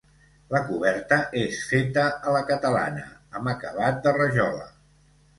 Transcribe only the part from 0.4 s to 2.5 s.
La coberta és feta a la